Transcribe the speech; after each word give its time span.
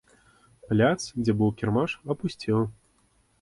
Пляц, 0.71 0.97
дзе 1.21 1.35
быў 1.41 1.51
кірмаш, 1.61 1.95
апусцеў. 2.15 2.59